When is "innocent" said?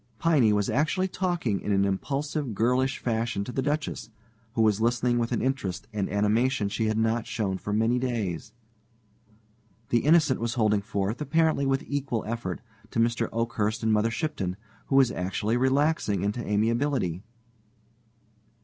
9.99-10.39